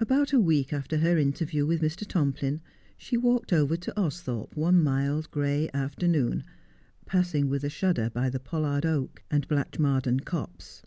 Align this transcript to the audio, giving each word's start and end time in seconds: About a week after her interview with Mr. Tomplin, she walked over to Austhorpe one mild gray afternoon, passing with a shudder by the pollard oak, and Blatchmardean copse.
About 0.00 0.32
a 0.32 0.40
week 0.40 0.72
after 0.72 0.96
her 0.96 1.16
interview 1.18 1.64
with 1.64 1.82
Mr. 1.82 2.04
Tomplin, 2.04 2.60
she 2.98 3.16
walked 3.16 3.52
over 3.52 3.76
to 3.76 3.92
Austhorpe 3.96 4.56
one 4.56 4.82
mild 4.82 5.30
gray 5.30 5.70
afternoon, 5.72 6.42
passing 7.06 7.48
with 7.48 7.62
a 7.62 7.70
shudder 7.70 8.10
by 8.10 8.28
the 8.28 8.40
pollard 8.40 8.84
oak, 8.84 9.22
and 9.30 9.46
Blatchmardean 9.46 10.24
copse. 10.24 10.82